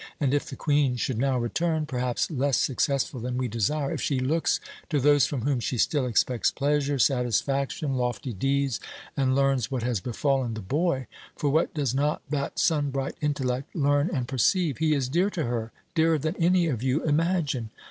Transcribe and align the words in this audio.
And 0.19 0.33
if 0.33 0.45
the 0.49 0.55
Queen 0.55 0.95
should 0.95 1.19
now 1.19 1.37
return 1.37 1.85
perhaps 1.85 2.31
less 2.31 2.57
successful 2.57 3.19
than 3.19 3.37
we 3.37 3.47
desire 3.47 3.91
if 3.91 4.01
she 4.01 4.17
looks 4.19 4.59
to 4.89 4.99
those 4.99 5.27
from 5.27 5.41
whom 5.41 5.59
she 5.59 5.77
still 5.77 6.07
expects 6.07 6.49
pleasure, 6.49 6.97
satisfaction, 6.97 7.93
lofty 7.93 8.33
deeds, 8.33 8.79
and 9.15 9.35
learns 9.35 9.69
what 9.69 9.83
has 9.83 9.99
befallen 9.99 10.55
the 10.55 10.59
boy 10.61 11.05
for 11.35 11.51
what 11.51 11.71
does 11.75 11.93
not 11.93 12.23
that 12.31 12.57
sun 12.57 12.89
bright 12.89 13.13
intellect 13.21 13.75
learn 13.75 14.09
and 14.11 14.27
perceive? 14.27 14.79
He 14.79 14.95
is 14.95 15.07
dear 15.07 15.29
to 15.29 15.43
her, 15.43 15.71
dearer 15.93 16.17
than 16.17 16.35
any 16.37 16.65
of 16.65 16.81
you 16.81 17.03
imagine. 17.03 17.69